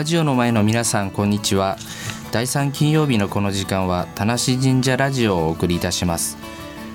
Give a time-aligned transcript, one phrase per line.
[0.00, 1.76] ラジオの前の皆さんこんにちは。
[2.32, 6.38] 第3金曜日のこの時間は田無神社ラジオをお送りいたします。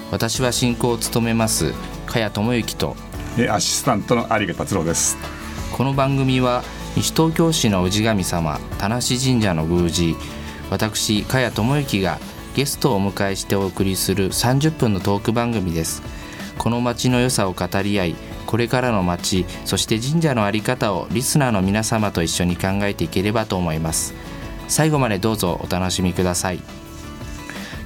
[0.10, 1.76] 私は進行を務めます
[2.08, 2.96] 茅智之と
[3.52, 5.18] アシスタントの有賀達郎です。
[5.72, 6.64] この番組は
[6.96, 10.16] 西東京市の氏神様田無神社の宮司
[10.72, 12.18] 私茅智之が
[12.56, 16.02] ゲストをお迎えしてお送りする30分のトーク番組です。
[16.58, 18.16] この街の良さを語り合い
[18.46, 24.14] これからの街そして神社の在り方をリスナーの皆様と一緒に考えていければと思います。
[24.68, 26.60] 最後までどうぞお楽しみください。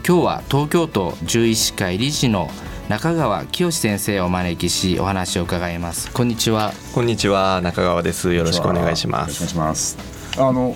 [0.07, 2.49] 今日は東京都獣医師会理事の
[2.87, 6.11] 中川清先生をお招きしお話を伺います。
[6.11, 6.73] こんにちは。
[6.93, 7.61] こんにちは。
[7.61, 8.33] 中川です。
[8.33, 9.37] よろしくお願いします。
[9.37, 9.97] お願いします。
[10.37, 10.75] あの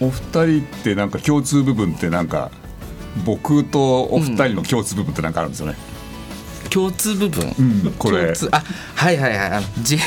[0.00, 2.50] お二人ってなんか共通部分ってなんか
[3.24, 5.95] 僕とお二人の共通部分ってなんかあるんですよね、うん
[6.70, 8.32] 共通部分、うん、これ。
[8.50, 8.62] あ
[8.94, 9.50] はいはいはい。
[9.52, 9.98] あの ジ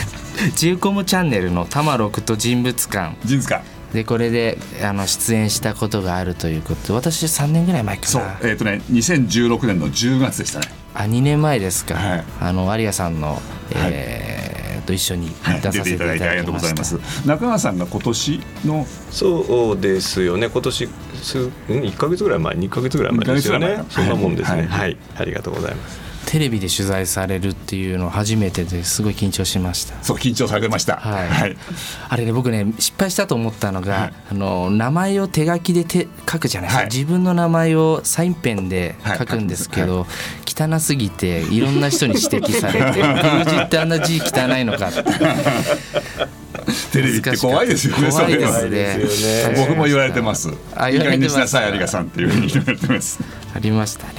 [0.55, 3.79] ジコムチャンネルの「玉六と人物館」人物館。
[3.93, 6.87] でこれであの出演したことがあるということ。
[6.87, 8.07] で私3年ぐらい前かな。
[8.07, 8.23] そう。
[8.43, 10.67] えっ、ー、とね2016年の10月でしたね。
[10.93, 16.17] あ2年前ですか、はい、あの有賀さんの、えー、はい、と一緒に出させていただい。
[16.19, 16.97] て、ありがとうございます。
[17.25, 20.49] 中川さんが今年のそうですよね。
[20.49, 20.89] 今年
[21.21, 23.83] 数1か月ぐらい前？2か月ぐらい前ですよね。
[23.89, 31.57] そんなもんですね、はい、はい、ありがとうございますテレビで取材されるっていうの初めてですごい緊張しましたそう緊張されましたはい、はい、
[32.07, 40.05] あれね僕ね失敗したと思ったのが、はい、あの名前を手書きで手書くじゃないですか、はい、自分の名前をサインペンで書くんですけど、
[40.45, 45.03] 汚すぎていろんな人に指摘されて 宮司ってあんな字汚いのかって
[46.91, 48.09] テレビって怖いですよね。
[48.11, 49.55] 怖いですね。
[49.57, 50.53] 僕も言われてます。
[50.75, 51.57] あ、言われてます。
[51.57, 53.19] 有賀さんっていうふうに言われてます。
[53.55, 54.13] ありましたね。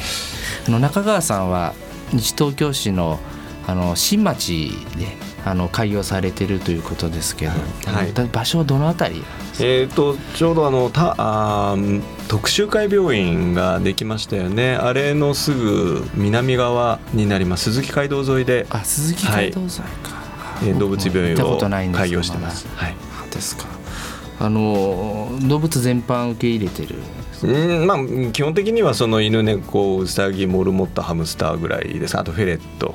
[0.67, 1.75] あの中川さんは
[2.13, 3.19] 西東京市の
[3.67, 9.23] あの新町であの開業されてるということですけど、はい、場所はどのあたり？
[9.61, 11.77] えーと、ちょうどあのたあ
[12.29, 14.75] 特集会病院ができましたよね。
[14.75, 17.65] あれのすぐ南側になります。
[17.65, 18.67] 鈴木街道沿いで。
[18.71, 21.59] あ鈴木街道沿いか、はい、動物病院を
[21.93, 22.67] 開業してます。
[22.75, 22.95] はい、
[23.31, 23.67] ですか
[24.41, 26.97] あの動物全般受け入れてる。
[27.43, 27.99] うんまあ
[28.33, 32.95] 基本的にはその犬猫うさぎモルモットハムスターぐらいですあとフェレット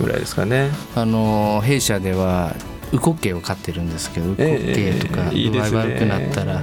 [0.00, 0.70] ぐらいですかね。
[0.96, 2.56] あの弊社では
[2.92, 6.62] ウコッケイを飼ってるんですけどウコッケイとか具合悪くなったら、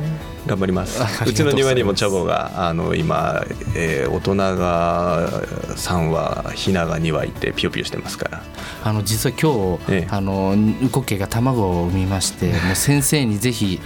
[0.50, 1.00] 頑張ります。
[1.30, 3.46] うちの庭にもチャボがあの今、
[3.76, 5.30] えー、大人が
[5.76, 8.44] 3羽ひなが2羽いてピヨピヨしてますから。
[8.82, 13.80] あの実は今日、ええ、あのウコッケが卵を産みまして もう先生にぜひ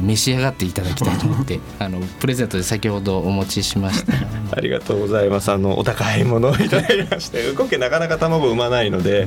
[0.00, 4.12] 召し上がっていただきたいと思って あのプレゼントで先ほどお持ちしました。
[4.56, 5.50] ありがとうございます。
[5.50, 9.26] あのお高いものをいただきましてウコッケなかなか卵産まないので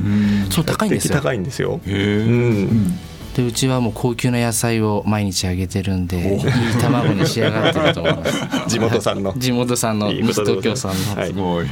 [0.50, 1.16] そう高いんですよ。
[1.16, 1.82] 高いんですよ。
[1.86, 3.00] へえ、うん
[3.36, 6.42] でうちはもう高級な野菜を毎日あげてるんでいい
[6.82, 8.42] 卵に仕上がってると思います。
[8.68, 9.34] 地元産の。
[9.38, 11.68] 地元産の西東京産の、はい、すごい。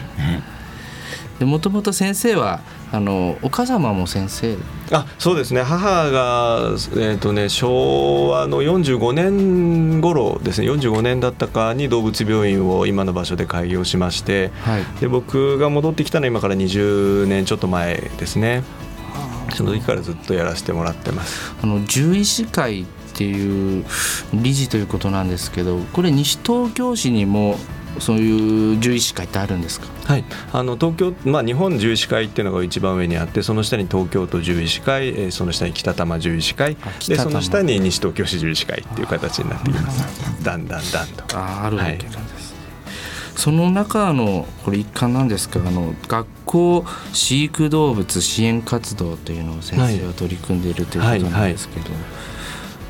[1.39, 2.59] でもともと先生は
[2.91, 4.57] あのお母様も先生？
[4.91, 5.61] あそうですね。
[5.61, 10.67] 母が、えーとね、昭和の45年頃ですね。
[10.69, 18.63] 45年だったかに動物病院を今の場所で開業しまして、はい、で僕が戻ってきたのは今から20年ちょっと前ですね
[19.51, 21.53] その時からずっとやらせてもらってます。
[21.61, 23.85] あの獣医師会っていう
[24.33, 27.57] 理事ということなんですけどこれ西東京市にも
[27.99, 30.23] そういう獣医師会ってあるんですか、はい、
[30.53, 36.77] あの東京、まあ、日本獣医師会っていうのが一番上にあってその下に東京都獣医師会、えー、その下に北多摩獣医師会
[37.07, 40.43] でその下に西東京市獣医師会っていう形になっています。
[40.43, 41.37] だんだんだんと。
[41.37, 42.38] ああるわけなんです、はい
[43.39, 52.38] その中のこれ一環なんですかあの学校飼育動物支援活動というのを先生は取り組んでいるということなんですけど、はいはいはい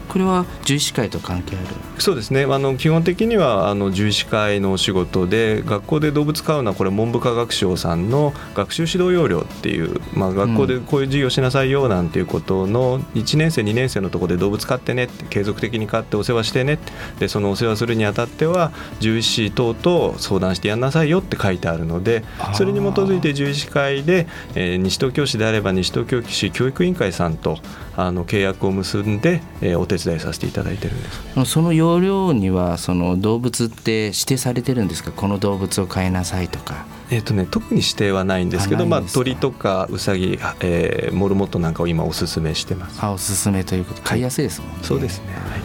[0.10, 1.68] これは獣医師会と関係ある？
[2.00, 2.44] そうですね。
[2.44, 16.80] あの基本的にはあの獣医師会のお仕事で学校で動物飼うのはこれ文部科学省さんの学習指導要領っていう、まあ、学校でこういう授業しなさいよなんていうことの1年生2年生のところで動物飼ってね継続的に飼ってお世話してね
[17.20, 22.24] でそのお世話するにあたっては獣医師等と相談してやんなさいよって書いてあるので
[22.54, 27.58] それに基づいて獣医師会で、えー、西東京市であれば西東京市教育委員会さんと
[27.96, 31.46] あの契約を結んで、えー、お手伝いさせていただいてるんです。
[31.46, 35.12] その要領にはその動物って指定されてるんですか？
[35.12, 36.86] この動物を飼いなさいとか。
[37.12, 43.04] えーとね、特に指定はないんですけどまあ、鳥とかウサギ、えー、モルモットなんかを今おすすめしてます。
[43.04, 44.02] あおすすめということ。
[44.04, 45.62] 飼いやすいですもんね、そうですね、はい、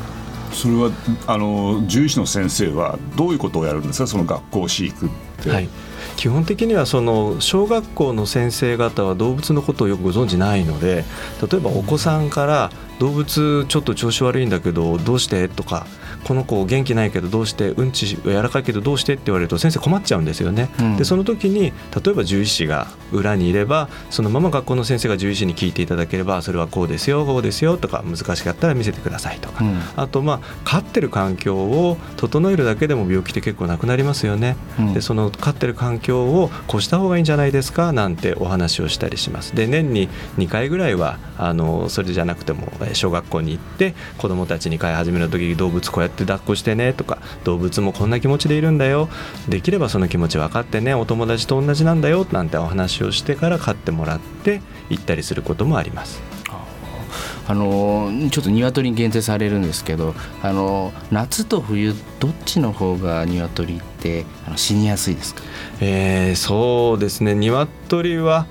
[0.55, 0.91] それは
[1.27, 4.07] あの獣医師の先生はどういうことをやるんですか？
[4.07, 5.09] その学校飼育っ
[5.43, 5.69] て、はい
[6.17, 11.05] 基本的にはその小学校の先生方は動物のことをよくご存じないので
[11.51, 15.49] 例えばお子さんから動物ちょっと調子悪いんだけどどうして？
[15.49, 15.87] とか
[16.25, 20.71] この子元気ないけどどうしてうんち柔らかいけどどうしてって言われると先生困っちゃうんですよね。
[20.81, 34.57] うんでその時に例えば獣医師が裏にいればそのまま学校の先生が獣医師に聞いていただければそれはこうですよこうですよとか難しかったら見せてくださいとか、うんあとまあ飼ってる環境を整えるだけでも病気って結構なくなりますよね。
[34.79, 39.55] うんでその飼ってる環境をこうした方がいいんじゃないですかなんてお話をしたりします。
[39.55, 49.09] で年に2回ぐらいはあのそれじゃなくてもえー小学校に行って子どもたちに飼い始めの時に動物こうやって抱っこしてねとか動物もこんな気持ちでいるんだよ
[49.49, 56.23] できればその気持ち分かってねお友達と同じなんだよなんてお話をしてから飼ってもらって行ったりすることもあります。
[57.47, 63.94] あのちょっと鶏に限定されるんですけどあの夏と冬どっちの方が鶏って
[64.47, 65.43] あの死にやすいですか？
[65.81, 67.35] えーそうですね。
[67.35, 68.47] 鶏は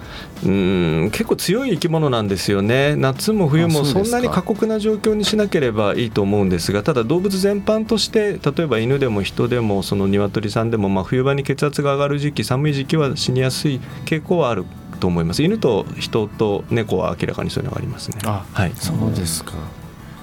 [0.45, 2.95] うん結構強い生き物なんですよね。
[2.95, 14.65] 夏も冬もそんなに過酷な状況にしなければいいと思うんですがただ動物全般として例えば犬でも人でもその鶏さんでも、まあ、冬場に血圧が上がる時期寒い時期は死にやすい傾向はある
[14.99, 15.43] と思います。
[15.43, 18.17] 犬と人と猫は明らかにそういうのがありますね。
[18.25, 19.53] あはい、そうですか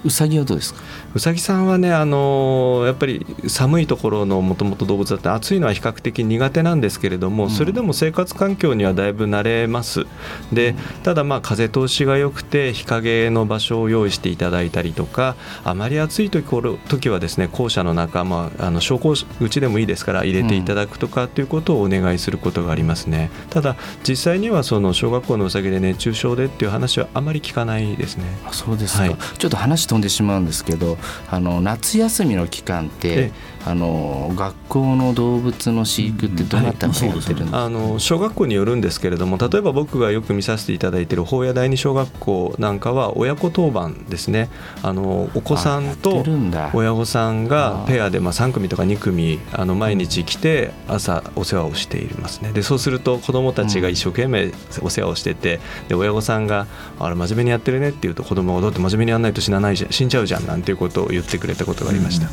[0.05, 0.81] うさぎはどうですか？
[1.15, 7.51] うさぎさんはね、あのーやっぱり寒いところのもともと動物だって暑いのは比較的苦手なんですけれども、うん。
[7.51, 10.07] それでも生活環境にはだいぶ慣れます。
[10.53, 16.45] でただまあ風通しが良くて日陰の場所を用意していただいたりとかあまり暑い時
[16.89, 23.31] 時はですね校舎の中、まあ、あの昇降口でもいいですから入れていただくとかっていうことをお願いすることがありますね。
[23.51, 23.77] ただ
[24.09, 28.25] 実際にはその小学校のうさぎで熱中症でっていう話はあまり聞かないですね。
[28.47, 29.17] あそうですか、はい。
[29.39, 30.99] ちょっと話飛んでしまうんですけど
[31.29, 33.33] あの夏休みの期間って、
[33.67, 44.49] あの学校の動物の飼育ってどなたがやってるんですか、あの小学校によるんですけれども例えば僕がよく見させていただいている法屋第二小学校なんかは親子当番ですね。
[44.83, 46.25] あのお子さんと
[46.73, 52.53] 親御さんがペアでまあ3組とか2組あの毎日来て朝お世話をしていますね。
[52.53, 54.53] でそうすると子どもたちが一生懸命
[54.83, 56.67] お世話をしててで親御さんが
[56.99, 62.27] 「あれ真面目にやってるね」って言うと子供が「だって真面目にやんないと死なないじゃん死んじゃうじゃん」なんていうことを言ってくれたことがありました。
[62.27, 62.31] う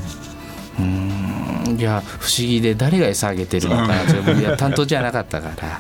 [0.82, 1.78] ーん。
[1.78, 5.80] いや不思議で誰が餌あげてるのかなっていや担当じゃなかったから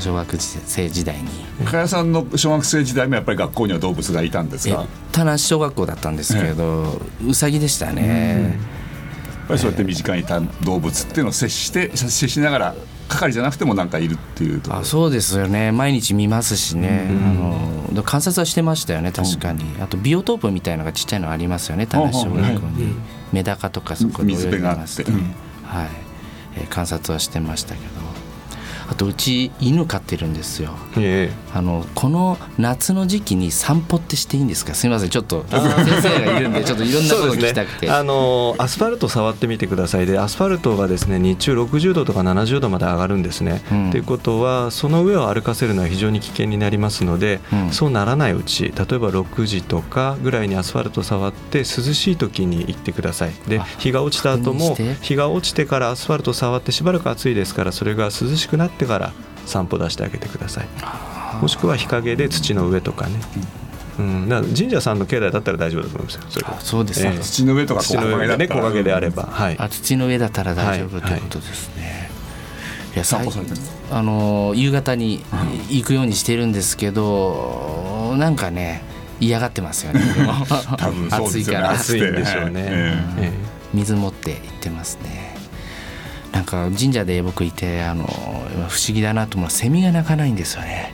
[0.00, 1.28] 小学生時代に。
[1.64, 8.58] 加谷さんの小学生時代もやっぱり学校には動物がいたんですえがやっ田無小学校だったんですけど、うさぎでしたね、
[9.56, 12.74] そうやって身近にいた動物っていうのを接して接しながら
[13.08, 15.72] 係じゃなくてもなんかいるっていうとあそうですよね。
[15.72, 17.06] 毎日見ますしね、
[17.90, 19.12] あの観察はしてましたよね。
[19.12, 21.86] 確かに、あとビオトープみたいのがちっちゃいのありますよね。
[21.86, 22.94] 田無小学校に、
[23.32, 25.02] メダカとかそこで泳いでますね水辺があって。
[25.64, 25.88] はい、
[26.56, 28.17] えー観察はしてましたけど
[28.90, 30.70] あとうち犬飼ってるんですよ。
[30.96, 34.74] えあのこの夏の時期に散歩ってしていいんですか？
[34.74, 35.60] すみませんちょっと先
[36.02, 40.06] 生がいるんでちょっといろんなことを聞きたくて、あのアスファルト触ってみてください。
[40.06, 43.62] でアスファルトがですね日中60度とか70度まで上がるんですね。
[43.68, 43.92] と、うん。
[43.94, 47.72] いうことはその上を歩かせるのは非常に危険になりますので、うん。
[47.72, 53.32] そうならないうち例えば6時とかぐらいにアスファルト触って涼しい時に行ってください。
[53.48, 59.12] であ日が落ちた後も日が落ちてからアスファルト触ってしばらく暑いですからそれが涼しくなってから
[59.46, 60.68] 散歩出してあげてください。
[61.40, 63.20] もしくは日陰で土の上とかね、
[63.98, 66.46] うん、だ神社さんの境内だったら大丈夫だと思いますよそれ。
[66.46, 67.02] はあそうです。
[67.02, 67.14] か、え。
[67.14, 72.10] え土の上とか土の上でね木陰であれば、はい、あ土の上だったら大丈夫はいということですね。
[72.94, 72.98] い。
[72.98, 75.24] や散歩最されてるあの夕方に
[75.68, 78.82] 行くようにしてるんですけど、なんかね
[79.20, 80.00] 嫌がってますよね。
[80.78, 81.66] 多分そうですよね。
[81.66, 82.10] 暑いから。
[82.12, 83.32] 暑いんでしょうね、ええ。
[83.74, 85.27] 水持って行ってますね。
[86.38, 88.10] なんか神社で僕いてあの不
[88.78, 90.92] 思議だなと思うセミが鳴かないんですよね。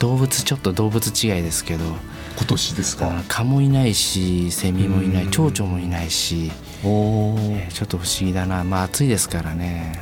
[0.00, 1.84] 動物ちょっと動物違いですけど、
[2.36, 3.20] 今年ですか？
[3.20, 6.52] あ蚊もいないしセミもいない蝶々もいないし、
[6.84, 8.64] おおえーちょっと不思議だな。
[8.64, 9.98] まあ暑いですからね。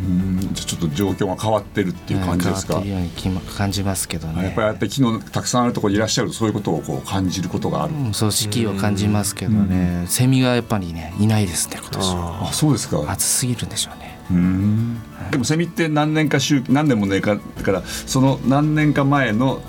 [0.00, 4.44] うんじゃあちょっと状況が変わってるっていう感じですか、変わってるようにきま感じますけどね。
[4.44, 12.14] やっぱりあって木のたくさんあるところにいらっしゃるとそういうことをこう感じることがある、うんそう四季を感じますけどね、セミがやっぱりねいないですね今年。
[12.14, 13.04] はあそうですか。
[13.08, 14.18] 暑すぎるんでしょうね。
[14.30, 14.98] うん。
[15.30, 19.60] でもセミって何年か周期何年もねかだからその何年か前の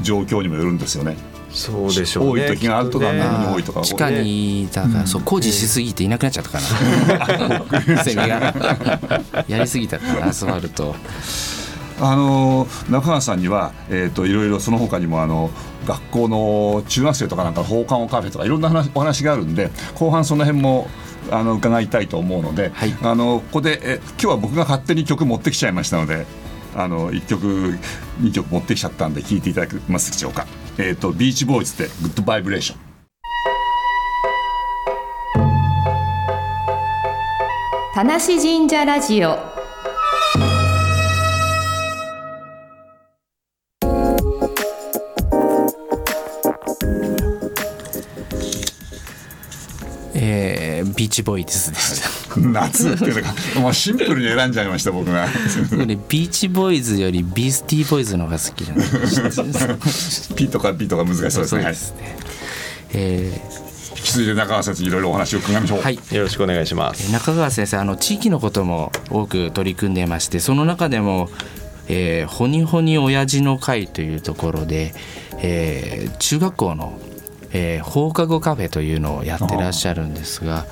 [0.00, 1.16] 状況にもよるんですよね
[1.52, 3.18] そうでしょうね多い時があるとかね。
[3.18, 3.82] なのに多いとか。
[3.82, 6.58] 地下にだから、そう工事しすぎていなくなっちゃったか
[7.94, 8.54] な、 セミが。
[9.48, 10.94] やりすぎたからアスファルト
[12.00, 15.50] あの中川さんには、えーと、いろいろその他にもあの
[15.86, 20.88] 学校の中学生とかなんか放課後カフェとかいろんな話お話があるんで後半その辺も
[21.30, 26.26] あの伺いたいと思うので、はい、あのここでえ今日は僕が勝手に曲持ってきちゃいましたので
[26.74, 27.78] あの1曲
[28.20, 30.46] 2曲持ってきちゃったんで聴いていただけますでしょうか。
[30.78, 32.78] えっ、ー、とビーチボーイズで「グッドバイブレーション」。
[37.94, 39.51] 田無神社ラジオ
[51.02, 52.38] ビーチボーイズでした。
[52.38, 55.26] 夏っていうのが、まあ、シンプルに選んじゃいました僕が。
[55.26, 58.84] ね、ビーチボーイズよりビースティーボーイズの方が好きなんで
[60.36, 61.64] ピとかビとか難しそうですね。
[61.64, 62.16] ですね、
[62.94, 63.62] えー
[63.96, 67.12] 引き続いて中川先生いろいろお話を伺いましょう、はい、よろしくお願いします。
[67.12, 71.28] 中川先生あの地域のことも多く取り組んでいましてその中でも
[71.88, 74.94] えー、ほにほに親父の会というところで、
[75.42, 76.98] えー、中学校の、
[77.52, 80.64] えー、放課後カフェというのをやってらっしゃるんですが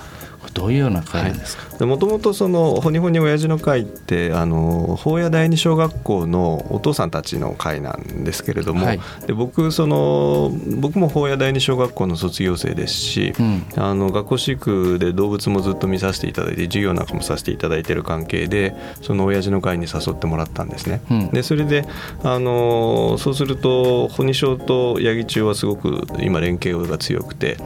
[0.54, 1.86] どういうような会ですか？
[1.86, 21.00] もともとその「ほにほに親父の会」ってあの法屋第二小学校のお父さんたちの会なんですけれども、はい、で僕その僕も法屋第二小学校の卒業生ですし、うん、あの学校飼育で動物もずっと見させていただいて授業なんかもさせていただいている関係でその親父の会に誘ってもらったんですね。
[21.10, 21.86] うん、でそれで
[22.22, 27.56] あのそうするとほに小と八木中はすごく今連携が強くて、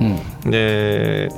[0.45, 1.31] うん、で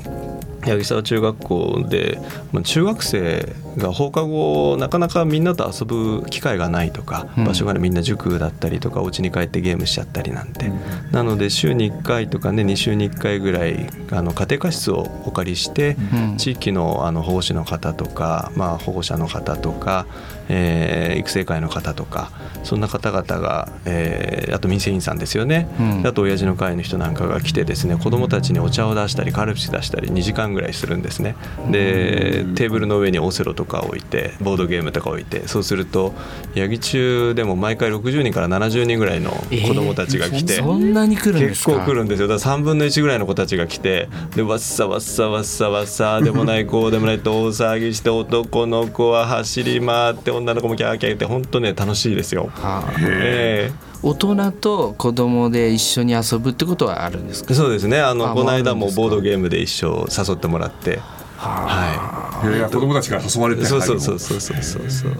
[0.66, 2.18] 八木沢中学校で、
[2.52, 10.70] まあ、中学生が放課後なかなかみんなと遊ぶ機会がないとか、場所がみんな塾だったりとかお家に帰ってゲームしちゃったりなんて、
[11.12, 15.96] なので週に1回とかね2週に1回ぐらいあの家庭科室をお借りして、
[16.36, 20.06] 地域のあの保護士の方とか、まあ、保護者の方とか、
[20.48, 22.30] えー、育成会の方とか
[22.62, 31.36] そんな方々が、えー、あと民生委員さんですよね、うん、あと親父の会の人なんかが来てですね子どもたちにお茶を出したりカルピス出したり2時間ぐらいするんですね。
[31.70, 36.14] でテーブルの上にオセロとか置いてボードゲームとか置いてそうすると
[36.54, 41.72] 八木中でも毎回60人から70人ぐらいの子どもたちが来て、えー、そんなに来るんですか？
[41.72, 42.28] 結構来るんですよ。
[42.28, 52.50] だから3分の1ぐらいの子たちが来てでわっさわっさわっさわっさでもないこうでもないと大騒ぎして男の子は走り回って女の子もキャーキャー言って本当ね楽しいですよ。
[52.54, 57.54] はあ、えー大人と子供で一緒に遊ぶってことはあるんですか？
[57.54, 58.00] そうですね。
[58.00, 61.00] あのこの間もボードゲームで一緒誘ってもらって。
[61.38, 65.12] はい、子供たちから誘われてそうそうそうそうそうそうそう。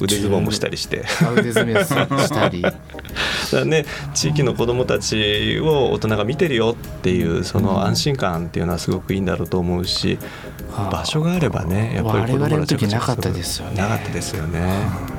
[0.00, 1.04] 腕相撲もしたりして。
[1.36, 2.62] 腕相撲したり。
[3.52, 10.18] だね地域の子供たちを大人が見てるよっていうその安心感っていうのはすごくいいんだろうと思うし、
[10.90, 13.76] 場所があればねやっぱり子供たちなかったですよね。
[13.76, 15.18] なかったですよね。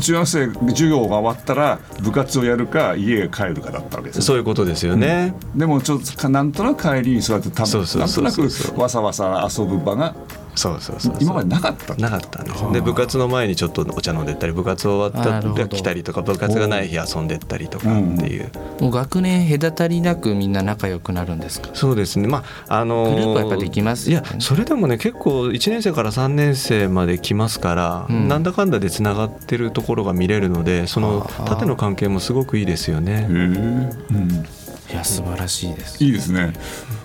[0.00, 10.14] 中学生授業が終わったら部活をやるか家へ帰るかだったわけです、そういうことですよね、うん、でもちょっとなんとなく帰りにそうやってたなんとなくわさわさ遊ぶ場が
[10.54, 11.94] そうそうそう今までなかった？
[11.96, 21.70] なかったんですで部活の前にちょっとお茶飲んでったり部活終わったら来たりとか部活がない日遊んでったりとかっていう、もう学年隔たりなくみんな仲良くなるんですか？
[21.74, 22.28] そうですね。
[22.28, 33.26] まああのー、グループはやっぱできます、ね、いやそれでもね結構1年生から3年生まで来ますから、うん、なんだかんだでつながってるところが見れるのでその縦の関係もすごくいいですよね。
[33.28, 34.44] うん、
[34.90, 36.02] いや素晴らしいです。
[36.04, 36.52] いいですね。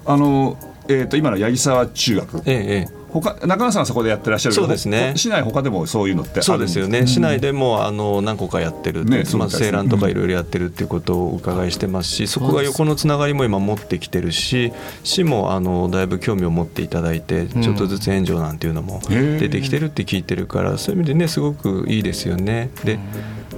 [0.05, 2.41] あのえっ、ー、と今の八木沢中学。
[2.45, 5.13] ええ他中野さんはそこでやってらっしゃるそうですね。
[5.15, 9.23] 市内他でもそういうのってそうですよね、うん、市内でもあの何個かやってる、ね。
[9.33, 14.71] まあ、青蘭とかいろいろやってるっていうことをお伺いしてますし、うん、そこが横のつながりも今持ってきてるし
[15.03, 22.69] 市もあのだいぶ興味を持っていただいてちょっとずつ援助なんていうのも出てきてるって聞いてるからそういう意味でねすごくいいですよね。
[22.83, 22.99] で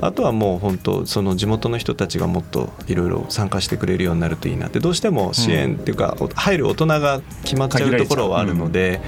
[0.02, 9.00] あとはもう本当その地元の人たちがもっといろいろ参加してくれるようになるといいなってどうしても支援っていうか、入る大人が決まっちゃうところはあるので、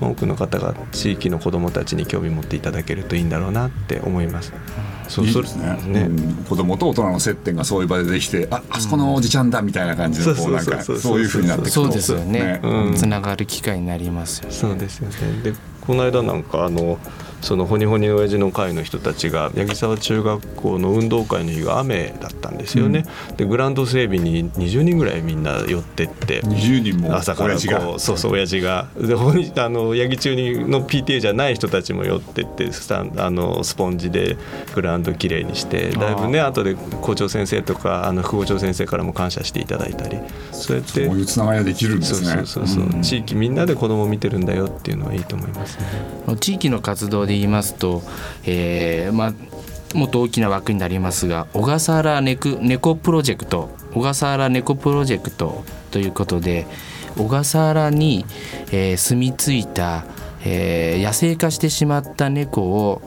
[0.00, 4.52] 多くの方が地域の子どもたちに興味持っていただけるといいんだろうなって思います。
[5.08, 5.76] そういいですね。
[5.86, 14.54] ね、うん、子供と大人の接点がそういう場でできてああそこのおじちゃんだみたいな感じでこうなんかそういうふうになってくるそうですよね、ね、つながる機会になりますよね。
[14.54, 15.42] そうですよね。
[15.42, 16.98] でこの間なんかあの
[17.40, 28.88] そのほにほに親父の会の人たちが八木沢中学校の運動会の日が雨だったんですよね、うん、でグラウンド整備に20人ぐらいみんな寄ってって20人も朝からこうそうそう親父が。
[28.96, 34.36] であの八木中にの PTA じゃない人たちも寄ってってスタンあのスポンジで
[34.74, 40.18] グラウンドきれいにしてだいぶね後で校長先生とかあの副校長先生からも感謝していただいたり。
[40.52, 42.28] そうやってそういうつながりができるんですね。
[42.28, 42.86] そうそうそう、う。
[42.98, 46.36] ん、地域みんなで子供を見てるんだよっていうのはいいと思いますね。
[46.40, 48.02] 地域の活動で言いますと、
[48.44, 56.66] えーまあ、もっと大きな枠になりますが小笠原猫猫プロジェクト小笠原猫プロジェクトということで
[57.16, 58.24] 小笠原に、
[58.72, 60.04] えー、住み着いた、
[60.44, 63.02] えー、野生化してしまった猫を、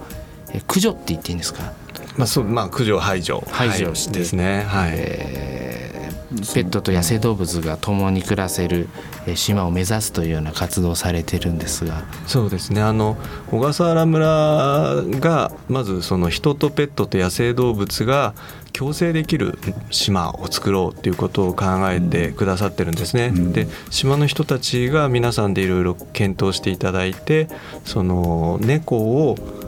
[0.49, 1.73] えー、駆除って言っていいんですか？
[2.17, 3.43] まあそうまあ、駆除排除。
[3.49, 4.91] 排除して、はい、ですね、はい。
[4.93, 5.62] えー、
[6.53, 8.87] ペットと野生動物が共に暮らせる
[9.35, 12.03] 島を目指すというような活動をされてるんですが。
[12.27, 12.81] そうですね。
[12.81, 13.17] あの
[13.51, 18.33] 小笠原村がまずその人とペットと野生動物が
[18.73, 19.57] 共生できる
[19.91, 23.27] 島を作ろうということを考えてくださってるんですね。
[23.27, 27.47] うん、で島の人たちが皆さんでいろいろ検討していただいて
[27.85, 29.62] その猫を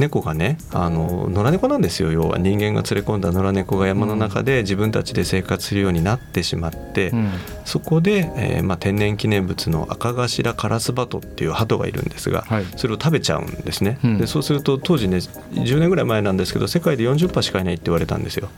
[0.00, 2.12] 猫がねあの野良猫なんですよ。
[2.12, 7.30] 要は人間が連れ込んだ野良猫が山の中で自分たちで生活するようになってしまって、うん、
[7.64, 18.48] そこで、えーまあ、天然記念物のアカガシラカラスバトっていう鳩がいるんですが、はい、それを食べちゃうんですね、うん、でそうすると当時ね10年ぐらい前なんですけど世界で40羽しかいないって言われたんですよ。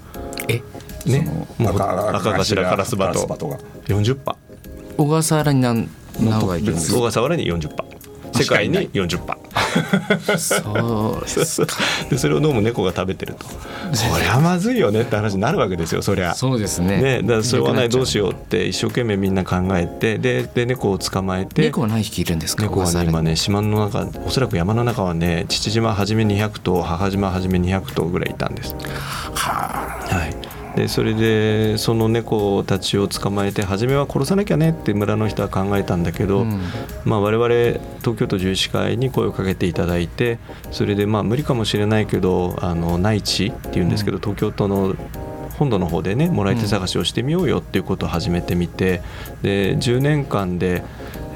[0.49, 0.63] え？
[1.07, 3.27] ね、もう赤頭カラスバト
[3.87, 4.37] 40羽。
[4.99, 5.89] 小笠原に何
[6.21, 6.99] 何羽がいるんですか？
[6.99, 7.85] 小笠原に40羽。
[8.35, 9.39] 世界に40羽
[10.39, 11.77] そうですか。
[12.09, 13.47] でそれをどうも猫が食べてると。
[13.95, 16.35] そりゃまずいよねって話になるわけですよそりゃ。
[16.35, 17.01] そうですね。
[17.01, 21.63] ねだからそれはないどうしようって一生懸命みんな考えてでで猫を捕まえて。
[21.63, 22.63] 猫は何匹いるんですか？
[22.65, 28.75] 猫はね今ね島の中おそらく山の中はね父島はじめ200頭母島はじめ200頭ぐらいいたんです。
[29.35, 36.61] はあ、はいでそれでその猫たちを捕まえて初めは殺さなきゃねって村の人は考えたんだけど、うん、
[37.05, 37.49] まあ、我々
[37.99, 40.39] 東京都獣医師会に声をかけていただいて
[40.71, 44.95] それでまあ無理かもしれないけどあの内地っていうんですけど、東京都の
[45.59, 49.03] 本土の方でねもらい手探しをしてみようよっていうことを始めてみて
[49.43, 50.83] で10年間で、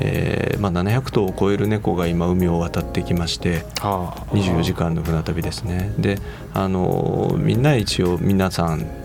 [0.00, 5.92] えーまあ、700頭を超える猫が今海を渡ってきまして24時間の船旅ですね。
[5.98, 6.18] で
[6.54, 9.03] あのみんな一応皆さん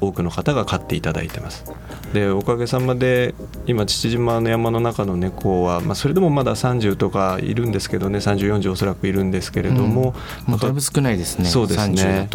[0.00, 1.64] 多くの方が飼っていただいてます。
[2.12, 3.34] でおかげさまで
[3.66, 10.14] 今父島の山の中の猫は、まあ、それでもまだ30とかいるんですけどね3040おそらくいるんですけれども、
[10.48, 11.46] うん、だいぶ少ないですね。
[11.46, 12.28] そうですね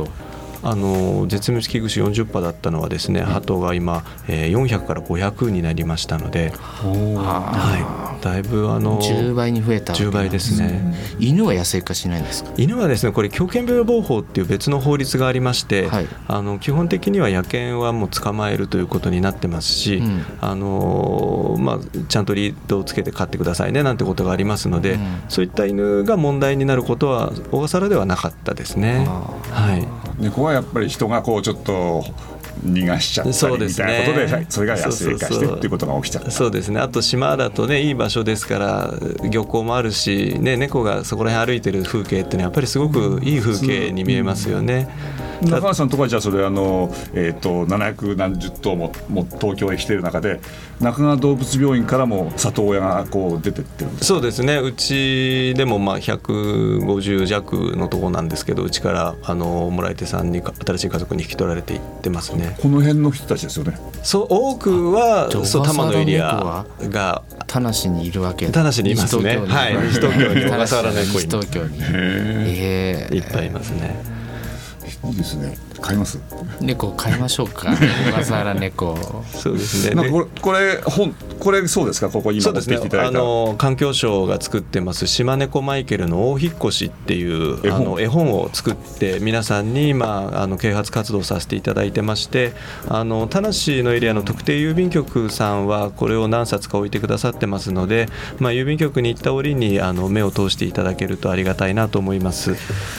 [0.63, 10.95] あの絶滅危惧種40羽だったのはですね、鳩が今、えー、400から500になりましたので、はい、だいぶあの10倍に増えた10倍ですね。
[11.19, 12.51] 犬は野生化しないんですか？
[12.57, 29.05] 犬はですねこれ狂犬病予防法っていう別の法律がありまして、はい、あの基本的には野犬はもう捕まえるということになってますし、うん、あのまあ、ちゃんとリードをつけて飼ってくださいねなんてことがありますので、うん、そういった犬が問題になることは小笠原ではなかったですね。
[29.51, 29.87] はい。
[30.19, 32.03] 猫はやっぱり人がこうちょっと
[32.65, 38.93] 逃がしちゃったりみたいなことでそ、ね,、それが野生化してっていうことが起きちゃったそうですねあと島だとねいい場所ですから
[39.29, 44.87] 漁港もあるし、ね、猫がそこら辺歩いてる風景ってねやっぱりすごくいい風景に見えますよね。
[45.45, 50.39] 中川さんのところはじゃあそれあの、えーと、700何十頭もも東京へ来てる中で
[50.79, 54.57] 中川動物病院からも里親がこう出てってるんですそうですね。
[54.57, 62.57] うちでもまあ150弱のところなんですけどうちからあのもらい手さんに新しい家族に引き取られていってますね。
[62.61, 63.77] この辺の人たちですよね。
[64.03, 68.47] そう多くはそう多摩のエリアが田無にいるわけ？
[68.47, 69.37] 田無にいますね。
[69.37, 69.77] はい。
[69.87, 70.45] 西東京に。
[70.45, 71.77] 小笠原猫西東京に。
[71.81, 73.95] ええいっぱいいますね
[75.03, 75.57] そうですね。
[75.83, 76.17] 買います？
[76.61, 77.67] 猫買いましょうか？
[78.09, 78.97] 小笠原猫。
[79.33, 79.95] そうですね。
[79.95, 82.09] なんかこれこれ本これそうですか？
[82.09, 92.53] ここ今持ってきていただいた、ね、あの環境省が作ってます島猫マイケルの大引っ越しっていうあの絵本を作って皆さんに今あの啓発活動させていただいてまして
[92.87, 98.07] あの田無のエリアの特定郵便局さんはこれを何冊か置いてくださってますので、
[98.39, 102.55] まあ、郵便局に行った折にあの目を通していただけるとありがたいなと思います。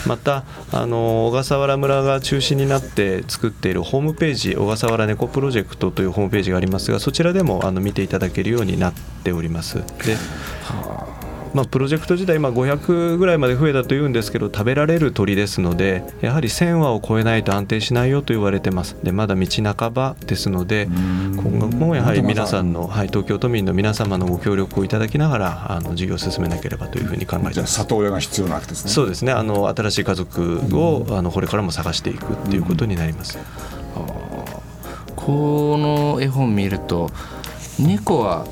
[0.07, 9.77] またあの小笠原村が中心になって作っているホームページ小笠原猫プロジェクトというホームページがありますがそちらでもあの見ていただけるようになっております。
[9.77, 10.17] で
[11.55, 18.97] まあ、プロジェクト自体今500ぐらいまで増えたというんですけど食べられる鳥ですのでやはり1000羽を超えないと安定しないよと言われてます。
[19.05, 20.89] でまだ道半ばですので
[21.37, 27.75] 今後もやはり皆さんの、はい、東京都民の皆様のご協力をいただきながらあの事業を進めなければというふうに考えてます。
[27.75, 28.91] 里親が必要なわけですね。
[28.91, 29.31] そうですね。
[29.31, 33.39] あの新しい家族をあのこれからも探していくっていうことになります。
[35.15, 37.11] この絵本見ると
[37.79, 38.47] 猫は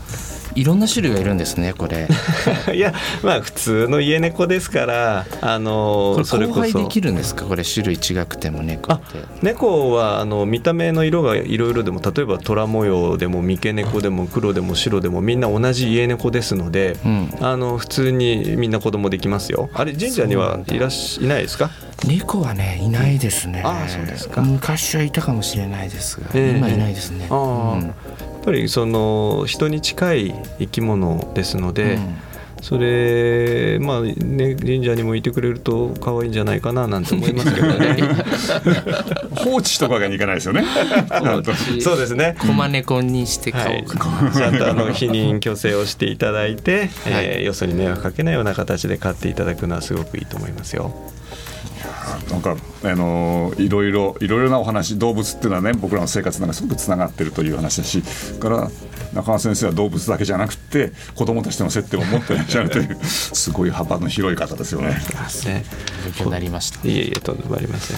[0.55, 2.09] いろんな種類がいるんですねこれ。
[2.75, 6.61] いやまあ普通の家猫ですからあのこれそれこそ。
[6.61, 7.45] 交配できるんですか？
[7.45, 9.05] これ種類違くても猫って。
[9.43, 17.29] 猫はあの見た目の色がいろいろでも例えば虎模様でも三毛猫でも黒でも白でもみんな同じ家猫ですので、うん。
[17.41, 19.71] あの普通にみんな子供できますよ。
[19.75, 21.71] あれ神社にはいらっしいないですか？
[22.07, 24.41] 猫はねいないですね、ああそうですか。
[24.43, 26.59] 昔はいたかもしれないですが、ええ。
[26.59, 27.39] 今いないですね、ああ。
[27.75, 27.95] うん
[28.45, 32.17] ぱりその人に近い生き物ですので、うん。
[32.63, 37.97] それまあね神社にもいてくれると可愛いんじゃないかななんて思いますけどね。
[39.35, 40.65] 放置とかがいかないですよね。
[41.83, 42.37] そうですね。
[42.39, 44.09] 駒猫にして買はい、おうか。
[44.23, 47.25] な、ちゃんとあの避妊去勢をしていただいて、えはい。
[47.41, 50.95] ーよそに迷惑かけないような形で飼っていただくのはすごくいいと思いますよ。
[52.31, 58.03] なんかあのいろいろいろいろなお話動物っていうのはね僕らの生活の中ですごくつながってるという話だし
[58.39, 58.71] から
[59.13, 64.89] 中川先生は動物だけじゃなくて子供たちとの接点を持ってらっしゃるというすごい幅の広い方ですよね。
[64.89, 65.65] ね、
[66.05, 67.97] 勉強になりましたいえいえとんでもありません。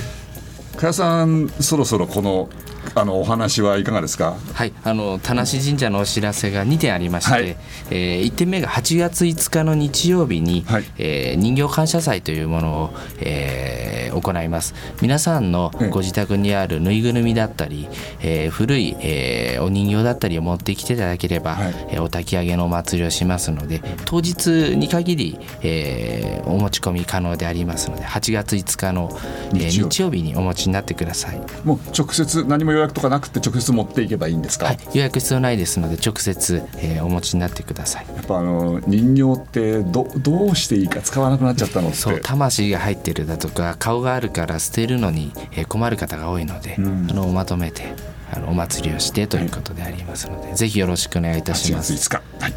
[0.75, 2.49] 加谷さんそろそろこの
[2.95, 4.37] あのお話はいかがですか？
[4.53, 7.57] はい、あの田無神社のお知らせが2点ありまして、はい。
[7.91, 10.85] え1点目が8月5日の日曜日に、はい。
[10.99, 14.75] えー人形感謝祭というものを、えー行います。
[15.03, 15.89] 皆さんのええ。
[15.89, 17.89] ご自宅にあるぬいぐるみだったり、
[18.21, 21.75] えー古い、えーお人形だったりを持ってきていただければ、はい。
[21.91, 29.11] えーお焚き上げのお祭りをしますので当日に限り、えーお持ち込み可能でありますので8月5日の、
[29.55, 29.95] えー日曜日。
[29.95, 31.41] 日曜日にお持ちになってください。
[31.65, 34.67] もう直接何も予約とかなくて直接持っていけばいいんですか？
[34.67, 41.97] はい、予約必要ないですので直接、えーお持ちになってくださいやっぱあの人形ってどどうしていいか使わなくなっちゃったのって。
[41.97, 47.95] そう魂が入ってるだとか顔があるから捨てるのにえー困る方が多いので、うんあのまとめて
[48.33, 52.43] あのお祭りをしてということでありますので、ぜひよろしくお願いいたし8ます月5日。
[52.43, 52.55] はい。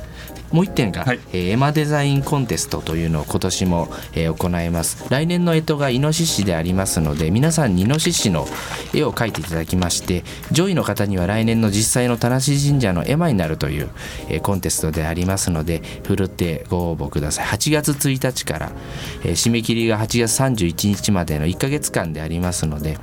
[0.51, 1.19] もう一点が、はい。
[1.33, 5.05] えーエマデザインコンテストというのを今年も、えー行います。
[5.09, 8.47] 来年の干支がイノシシでありますので皆さんにイノシシの
[8.93, 13.89] 絵を描いていただきまして上位の方には来年の実際の田無神社の絵馬になるという、
[14.29, 17.45] えーコンテストでありますのでふるってご応募ください。
[17.45, 18.71] 8月1日から、
[19.23, 22.97] えー締め切りが8月31日までの1ヶ月間でありますので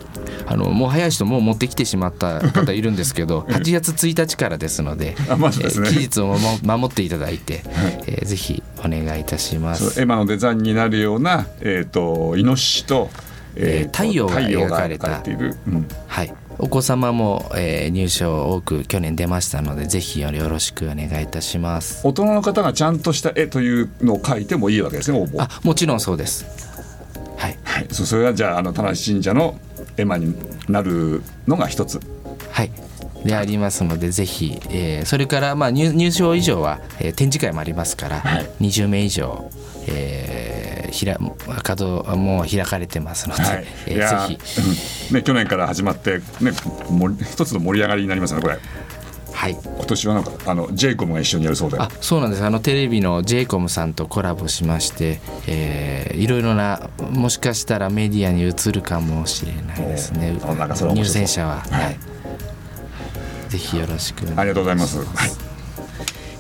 [0.47, 5.17] あのもう早い人もう持ってきてしまった方いるんですけど 8月1日からですので ね。
[5.19, 7.63] えー期日をも守っていただいて、
[8.07, 10.01] えーぜひお願いいたします。
[10.01, 13.11] エマのデザインになるような、えー、とイノシシと,、
[13.57, 15.23] えー太陽が描かれた。
[15.67, 15.87] うん。
[16.07, 22.01] はい、お子様も、えー入賞多く去年出ましたのでぜひよろしくお願いいたします。
[22.05, 26.45] 大人の方がちゃんとした絵というのを描いてもいいわけですねあもちろんそうです。
[27.37, 29.59] はい、はい、そそれはじゃああの田無神社の
[29.97, 30.35] 絵馬に
[30.69, 32.01] なるのが一つ。
[32.51, 32.71] はい。
[33.25, 38.51] でありますのでぜひ、えーそれから、まあ、入入賞以上は、えー展示会もありますから、はい。
[38.61, 39.51] 20名以上、
[39.89, 41.19] えーひら
[41.65, 45.17] 稼働もう開かれてますので、はい、えーぜひ、うん。
[45.17, 46.53] ね、去年から始まって、ね、
[46.91, 48.59] もり一つの盛り上がりになりますねこれ
[49.35, 52.45] はい、今年はなんかあのジェイコムが一緒にやるそうであそうなんです。
[52.45, 60.39] あのテレビの j イコムさんとコラボしまして、えーいろいろなもしかしたらメディアに映るかもしれないですね。
[60.95, 62.15] 入選者は、はい。
[63.55, 65.31] ぜひよろしくありがとうございます、はい、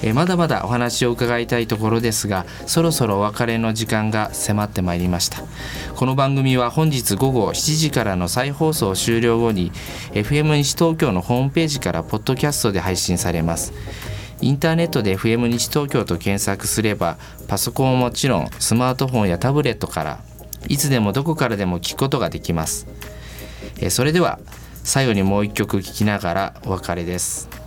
[0.04, 5.42] えーまだまだお話を伺いたいところですがそろそろお別れの時間が迫ってまいりました。
[5.96, 9.72] この番組は本日午後7時からの再放送終了後に
[10.12, 13.72] FM 西東京のホームページからポッドキャストで配信されます。
[14.42, 17.16] インターネットで FM 西東京と検索すれば
[17.48, 20.20] パソコンはもちろんスマートフォンやタブレットから
[20.68, 22.86] いつでもどこからでも聞くことができます。
[23.80, 24.38] えそれでは
[24.82, 27.63] 最後にもう一曲聴きながらお別れです。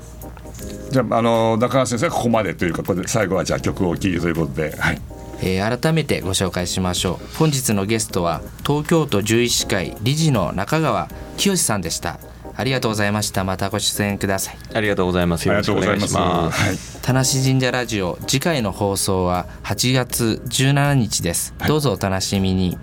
[0.91, 5.01] じゃああの中川先生はここまでというかここで最後はじゃあ曲を聴きということで、はい、
[5.41, 7.37] えー改めてご紹介しましょう。
[7.37, 12.19] 本日のゲストは東京都獣医師会理事の中川清さんでした。
[12.59, 13.43] ありがとうございました。
[13.43, 14.57] またご出演ください。
[14.73, 15.47] ありがとうございます。
[15.47, 16.59] よろしくお願いします。
[16.59, 16.77] はい。
[17.03, 22.77] 田無神社ラジオ次回の放送は8月17日です、どうぞお楽しみに。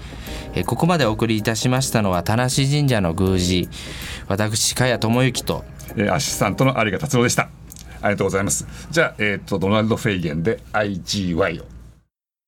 [0.54, 3.68] えーここまでお送りいたしましたのは田無神社の宮司
[4.28, 5.64] 私茅智之と
[5.96, 7.48] えーアシスタントの有賀達郎でした
[8.04, 8.66] ありがとうございます。
[8.90, 11.73] じゃあ、えー、とドナルド・フェイゲンで IGY を。